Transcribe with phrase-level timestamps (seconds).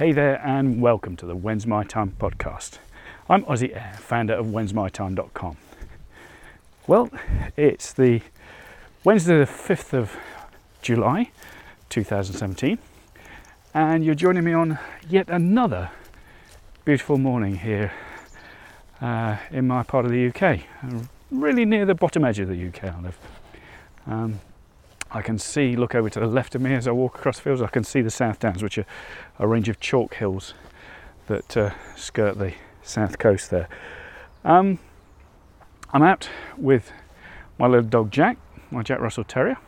[0.00, 2.78] Hey there, and welcome to the When's My Time podcast.
[3.28, 5.58] I'm Ozzy Air, founder of whensmytime.com.
[6.86, 7.10] Well,
[7.54, 8.22] it's the
[9.04, 10.16] Wednesday, the 5th of
[10.80, 11.32] July
[11.90, 12.78] 2017,
[13.74, 15.90] and you're joining me on yet another
[16.86, 17.92] beautiful morning here
[19.02, 20.60] uh, in my part of the UK,
[21.30, 22.84] really near the bottom edge of the UK.
[22.84, 23.18] I live.
[24.06, 24.40] Um,
[25.12, 27.42] I can see, look over to the left of me as I walk across the
[27.42, 28.86] fields, I can see the South Downs, which are
[29.38, 30.54] a range of chalk hills
[31.26, 33.68] that uh, skirt the south coast there.
[34.44, 34.78] Um,
[35.92, 36.92] I'm out with
[37.58, 38.38] my little dog Jack,
[38.70, 39.58] my Jack Russell Terrier,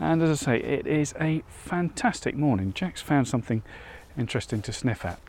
[0.00, 2.72] and as I say, it is a fantastic morning.
[2.72, 3.62] Jack's found something
[4.18, 5.20] interesting to sniff at.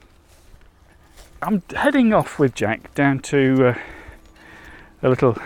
[1.41, 3.79] I'm heading off with Jack down to uh,
[5.03, 5.37] a little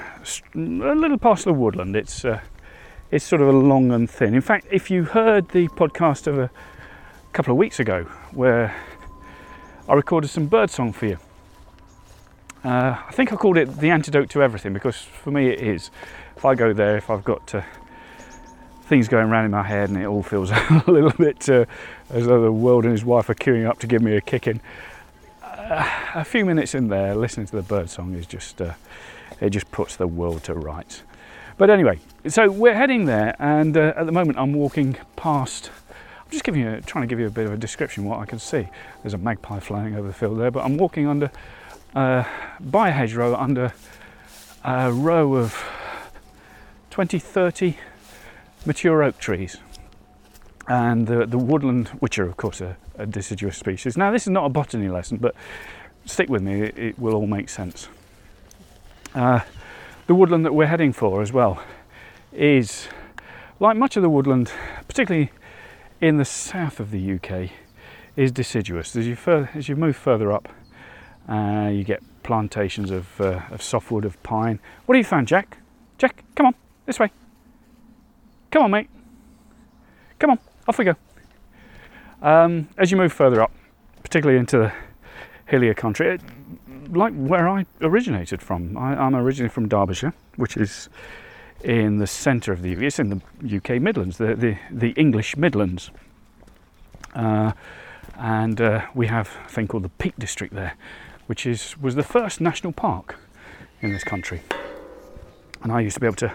[0.54, 1.96] a little parcel of woodland.
[1.96, 2.42] It's uh,
[3.12, 4.34] it's sort of a long and thin.
[4.34, 6.50] In fact, if you heard the podcast of a
[7.34, 8.76] couple of weeks ago where
[9.88, 11.18] I recorded some birdsong for you,
[12.64, 15.92] uh, I think I called it the antidote to everything because for me it is.
[16.36, 17.62] If I go there, if I've got uh,
[18.86, 21.66] things going around in my head and it all feels a little bit uh,
[22.10, 24.62] as though the world and his wife are queuing up to give me a kicking,
[25.44, 28.74] uh, a few minutes in there listening to the birdsong is just uh,
[29.40, 31.04] it just puts the world to rights.
[31.58, 35.72] But anyway, so we're heading there, and uh, at the moment I'm walking past.
[35.90, 38.20] I'm just giving you, trying to give you a bit of a description of what
[38.20, 38.68] I can see.
[39.02, 41.32] There's a magpie flying over the field there, but I'm walking under
[41.96, 42.26] uh,
[42.60, 43.74] by a hedgerow under
[44.66, 45.64] a row of
[46.90, 47.78] 20, 30
[48.66, 49.56] mature oak trees,
[50.68, 53.96] and the, the woodland, which are of course a, a deciduous species.
[53.96, 55.34] Now this is not a botany lesson, but
[56.06, 57.88] stick with me; it, it will all make sense.
[59.14, 59.40] Uh,
[60.08, 61.62] the woodland that we're heading for as well
[62.32, 62.88] is
[63.60, 64.52] like much of the woodland,
[64.88, 65.32] particularly
[66.02, 67.50] in the south of the UK,
[68.16, 68.96] is deciduous.
[68.96, 69.18] As you,
[69.54, 70.50] as you move further up,
[71.28, 74.60] uh, you get plantations of, uh, of softwood, of pine.
[74.86, 75.58] What have you found, Jack?
[75.98, 76.56] Jack, come on,
[76.86, 77.12] this way.
[78.52, 78.90] Come on, mate.
[80.20, 80.96] Come on, off we go.
[82.22, 83.52] Um, as you move further up,
[84.04, 84.74] particularly into the
[85.46, 86.22] hillier country, it,
[86.90, 88.78] like where I originated from.
[88.78, 90.90] I, am originally from Derbyshire, which is
[91.64, 92.84] in the centre of the UK.
[92.84, 95.92] It's in the UK Midlands, the the, the English Midlands.
[97.14, 97.54] Uh,
[98.18, 100.76] and uh, we have a thing called the Peak District there,
[101.28, 103.18] which is was the first national park
[103.82, 104.42] in this country.
[105.64, 106.34] And I used to be able to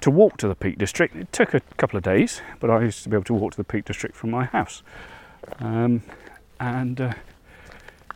[0.00, 1.14] to walk to the Peak District.
[1.16, 3.56] It took a couple of days, but I used to be able to walk to
[3.56, 4.82] the Peak District from my house.
[5.60, 6.02] Um,
[6.60, 7.12] and uh,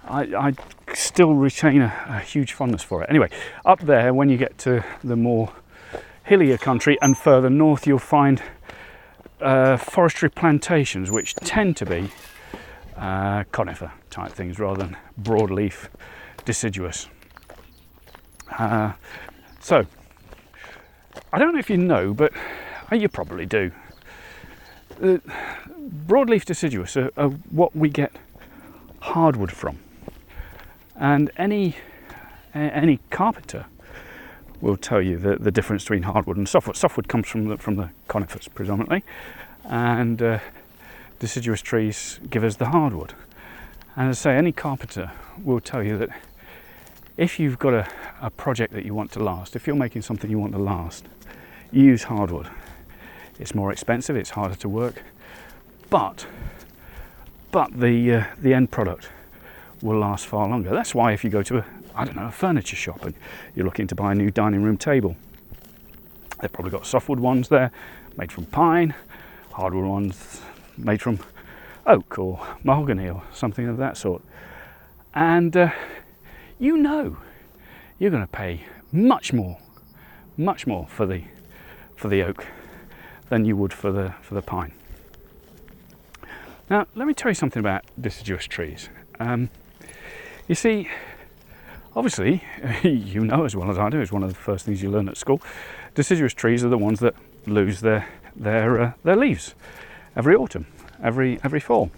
[0.04, 0.52] I, I,
[0.94, 3.10] still retain a, a, huge fondness for it.
[3.10, 3.30] Anyway,
[3.64, 5.52] up there, when you get to the more
[6.24, 8.42] hillier country and further north, you'll find
[9.40, 12.10] uh, forestry plantations, which tend to be
[12.96, 15.88] uh, conifer type things rather than broadleaf
[16.44, 17.08] deciduous.
[18.58, 18.92] Uh,
[19.60, 19.86] so,
[21.32, 22.32] I don't know if you know, but
[22.90, 23.72] uh, you probably do.
[25.00, 28.12] broadleaf deciduous are, are what we get
[29.00, 29.78] hardwood from.
[30.96, 31.76] And any
[32.54, 33.66] any carpenter
[34.60, 36.76] will tell you the, the difference between hardwood and softwood.
[36.76, 39.02] Softwood comes from the, from the conifers predominantly,
[39.64, 40.38] and uh,
[41.18, 43.14] deciduous trees give us the hardwood.
[43.96, 45.10] And as I say, any carpenter
[45.42, 46.10] will tell you that
[47.16, 47.88] if you've got a,
[48.20, 51.04] a project that you want to last, if you're making something you want to last,
[51.72, 52.48] use hardwood.
[53.38, 55.02] It's more expensive, it's harder to work,
[55.90, 56.26] but
[57.50, 59.08] but the uh, the end product
[59.82, 60.70] will last far longer.
[60.70, 61.64] That's why if you go to a,
[61.94, 63.14] I don't know, a furniture shop and
[63.54, 65.16] you're looking to buy a new dining room table,
[66.40, 67.70] they've probably got softwood ones there
[68.16, 68.94] made from pine,
[69.52, 70.40] hardwood ones
[70.76, 71.18] made from
[71.86, 74.22] oak or mahogany or something of that sort.
[75.14, 75.70] And uh,
[76.58, 77.16] you know
[77.98, 79.58] you're going to pay much more,
[80.36, 81.22] much more for the
[81.96, 82.46] for the oak
[83.28, 84.72] than you would for the for the pine.
[86.68, 88.88] Now, let me tell you something about deciduous trees.
[89.20, 89.50] Um,
[90.48, 90.88] you see,
[91.94, 92.42] obviously,
[92.82, 95.08] you know as well as I do, it's one of the first things you learn
[95.08, 95.40] at school.
[95.94, 97.14] Deciduous trees are the ones that
[97.46, 99.54] lose their their uh, their leaves
[100.16, 100.66] every autumn,
[101.02, 101.90] every every fall.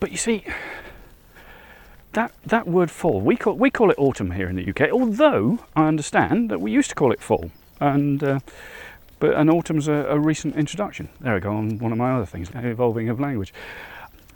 [0.00, 0.44] But you see,
[2.12, 4.90] that that word fall, we call we call it autumn here in the UK.
[4.92, 7.50] Although I understand that we used to call it fall,
[7.80, 8.40] and uh,
[9.18, 11.08] but an autumn's a, a recent introduction.
[11.20, 13.52] There we go on one of my other things, evolving of language.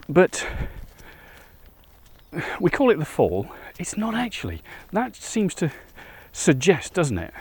[0.09, 0.47] But
[2.61, 3.49] we call it the fall.
[3.79, 4.63] It's not actually.
[4.93, 5.71] That seems to
[6.33, 7.35] suggest, doesn't it,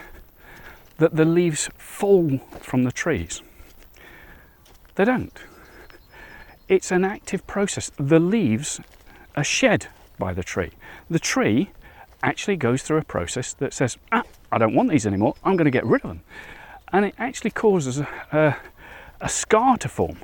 [0.98, 3.42] that the leaves fall from the trees.
[4.96, 5.38] They don't.
[6.68, 7.92] it's an active process.
[7.98, 8.80] The leaves
[9.36, 10.72] are shed by the tree.
[11.10, 11.72] The tree
[12.24, 15.66] actually goes through a process that says, ah, I don't want these anymore, I'm going
[15.66, 16.22] to get rid of them.
[16.94, 18.58] And it actually causes a, a,
[19.22, 20.18] a scar to form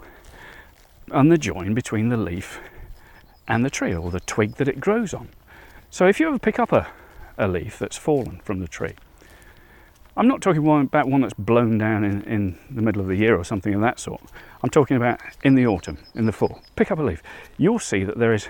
[1.11, 2.59] on the join between the leaf
[3.47, 5.29] and the tree or the twig that it grows on.
[5.89, 6.87] So if you ever pick up a,
[7.37, 8.95] a leaf that's fallen from the tree,
[10.17, 13.37] I'm not talking about one that's blown down in, in the middle of the year
[13.37, 14.21] or something of that sort.
[14.63, 16.61] I'm talking about in the autumn, in the fall.
[16.75, 17.21] Pick up a leaf.
[17.57, 18.49] You'll see that there is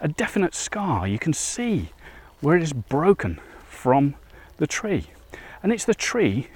[0.00, 1.08] a definite scar.
[1.08, 1.90] You can see
[2.40, 4.14] where it is broken from
[4.58, 5.06] the tree.
[5.62, 6.48] And it's the tree,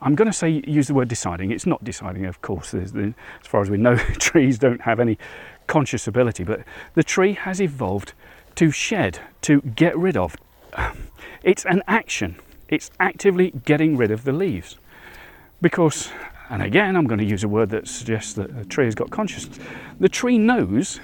[0.00, 1.50] I'm going to say use the word deciding.
[1.50, 2.72] It's not deciding, of course.
[2.72, 2.92] as
[3.42, 5.18] far as we know, trees don't have any
[5.70, 6.60] conscious ability, but
[6.94, 8.12] the tree has evolved
[8.56, 10.36] to shed, to get rid of.
[11.42, 12.36] It's an action
[12.70, 14.78] it's actively getting rid of the leaves.
[15.60, 16.10] Because,
[16.48, 19.10] and again, I'm going to use a word that suggests that a tree has got
[19.10, 19.58] consciousness.
[19.98, 21.00] The tree knows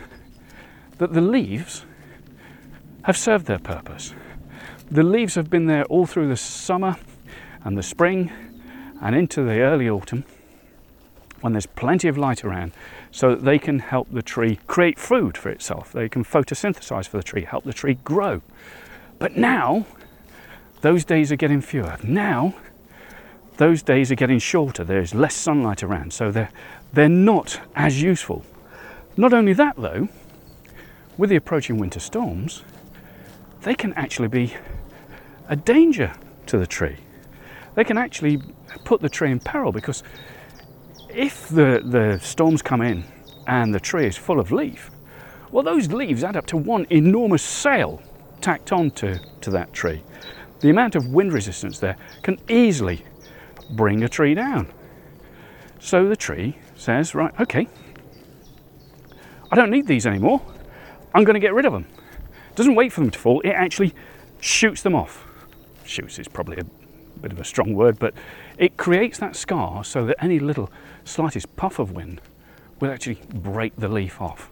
[0.98, 1.84] that the leaves
[3.02, 4.14] have served their purpose.
[4.90, 6.96] The leaves have been there all through the summer
[7.64, 8.32] and the spring
[9.02, 10.24] and into the early autumn
[11.46, 12.72] when there's plenty of light around
[13.12, 15.93] so that they can help the tree create food for itself.
[15.93, 18.43] They can photosynthesize for the tree, help the tree grow.
[19.20, 19.87] But now
[20.81, 21.98] those days are getting fewer.
[22.02, 22.56] Now,
[23.58, 24.82] those days are getting shorter.
[24.82, 26.50] There's less sunlight around, so they're,
[26.93, 28.44] they're not as useful.
[29.16, 30.08] Not only that, though,
[31.16, 32.64] with the approaching winter storms,
[33.62, 34.54] they can actually be
[35.48, 36.12] a danger
[36.46, 36.96] to the tree.
[37.76, 38.43] They can actually
[38.84, 40.02] put the tree in peril because
[41.16, 43.04] if the, the storms come in
[43.46, 44.90] and the tree is full of leaf,
[45.50, 48.02] well, those leaves add up to one enormous sail
[48.40, 50.02] tacked on to, to that tree
[50.60, 53.04] the amount of wind resistance there can easily
[53.70, 54.68] bring a tree down.
[55.78, 57.69] So the tree says, right, okay,
[59.50, 60.40] I don't need these anymore.
[61.14, 61.86] I'm going to get rid of them.
[62.54, 63.94] Doesn't wait for them to fall, it actually
[64.40, 65.26] shoots them off.
[65.84, 66.64] Shoots is probably a
[67.20, 68.14] bit of a strong word, but
[68.58, 70.70] it creates that scar so that any little
[71.04, 72.20] slightest puff of wind
[72.80, 74.50] will actually break the leaf off.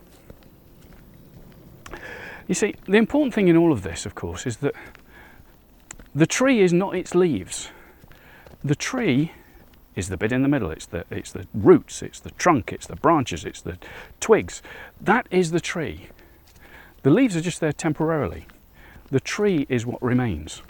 [2.47, 4.75] You see, the important thing in all of this, of course, is that
[6.15, 7.71] the tree is not its leaves.
[8.63, 9.33] The tree
[9.97, 10.71] is the bit in the middle.
[10.71, 13.79] It's the, it's the roots, it's the trunk, it's the branches, it's the
[14.21, 14.63] twigs.
[15.01, 16.09] That is the tree.
[17.03, 18.47] The leaves are just there temporarily.
[19.11, 20.63] The tree is what remains.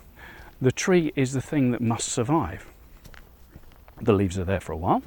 [0.60, 2.66] The tree is the thing that must survive.
[4.00, 5.02] The leaves are there for a while.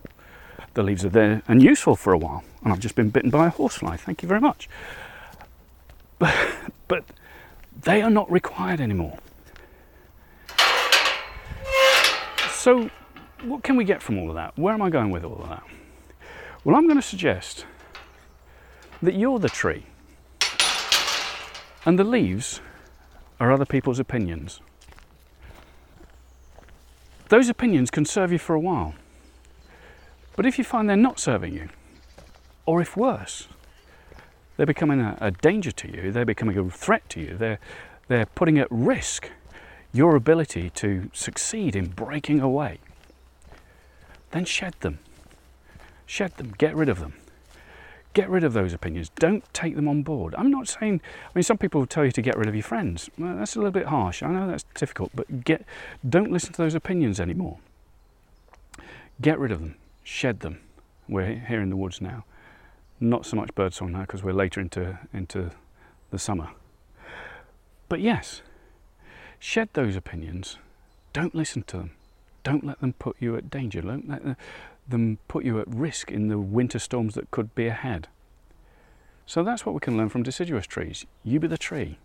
[0.74, 2.44] The leaves are there and useful for a while.
[2.64, 3.98] And I've just been bitten by a horsefly.
[3.98, 4.70] Thank you very much.
[6.20, 6.36] But,
[6.88, 7.04] but
[7.82, 9.18] they are not required anymore.
[12.52, 12.90] So,
[13.44, 14.58] what can we get from all of that?
[14.58, 15.64] Where am I going with all of that?
[16.64, 17.66] Well, I'm going to suggest
[19.02, 19.86] that you're the tree,
[21.86, 22.60] and the leaves
[23.40, 24.60] are other people's opinions.
[27.30, 28.96] Those opinions can serve you for a while,
[30.36, 31.70] but if you find they're not serving you,
[32.66, 33.48] or if worse,
[34.56, 37.60] they're becoming a, a danger to you, they're becoming a threat to you, they're,
[38.08, 39.30] they're putting at risk
[39.94, 42.80] your ability to succeed in breaking away,
[44.32, 45.00] then shed them.
[46.06, 47.14] Shed them, get rid of them.
[48.18, 49.12] Get rid of those opinions.
[49.20, 50.34] Don't take them on board.
[50.40, 52.64] I'm not saying, I mean, some people will tell you to get rid of your
[52.64, 53.12] friends.
[53.16, 54.24] Well, that's a little bit harsh.
[54.24, 55.64] I know that's difficult, but get,
[56.08, 57.60] don't listen to those opinions anymore.
[59.22, 60.62] Get rid of them, shed them.
[61.08, 62.26] We're here in the woods now.
[63.00, 65.52] Not so much birdsong now because we're later into, into
[66.10, 66.50] the summer.
[67.88, 68.42] But yes,
[69.40, 70.58] Shed those opinions.
[71.14, 71.92] Don't listen to them.
[72.48, 73.82] Don't let them put you at danger.
[73.82, 74.38] Don't let
[74.88, 78.08] them put you at risk in the winter storms that could be ahead.
[79.26, 81.06] So that's what we can learn from deciduous trees.
[81.26, 82.00] You be the tree.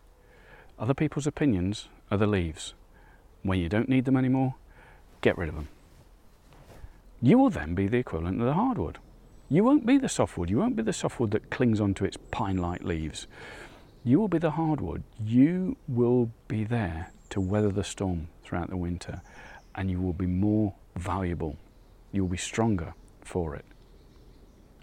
[0.81, 2.75] Other people's opinions are the leaves.
[3.45, 4.57] When you don't need them anymore,
[5.21, 5.69] get rid of them.
[7.21, 8.99] You will then be the equivalent of the hardwood.
[9.49, 10.51] You won't be the softwood.
[10.51, 13.29] You won't be the softwood that clings onto its pine like leaves.
[14.03, 15.05] You will be the hardwood.
[15.25, 19.23] You will be there to weather the storm throughout the winter,
[19.75, 21.57] and you will be more valuable.
[22.13, 23.65] You will be stronger for it.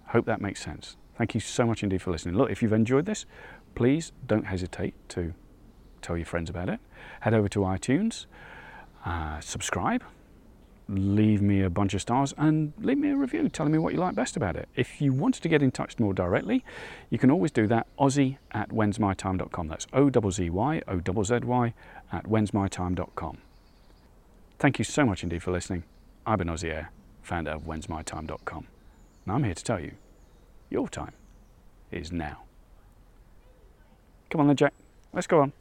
[0.07, 0.95] Hope that makes sense.
[1.17, 2.35] Thank you so much indeed for listening.
[2.35, 3.25] Look, if you've enjoyed this,
[3.75, 5.33] please don't hesitate to
[6.01, 6.79] tell your friends about it.
[7.21, 8.25] Head over to iTunes,
[9.05, 10.03] uh, subscribe,
[10.89, 13.99] leave me a bunch of stars and leave me a review telling me what you
[13.99, 14.67] like best about it.
[14.75, 16.63] If you wanted to get in touch more directly,
[17.09, 17.87] you can always do that.
[17.97, 19.67] Ozy at whensmytime.com.
[19.67, 21.73] That's O Z Y O Z Y
[22.11, 23.37] at whensmytime.com.
[24.59, 25.83] Thank you so much indeed for listening.
[26.25, 28.67] I've been Air, founder of whensmytime.com.
[29.25, 29.93] And I'm here to tell you
[30.69, 31.13] Your time
[31.91, 32.43] is now.
[34.29, 34.73] Come on then, Jack.
[35.13, 35.53] Let's go on.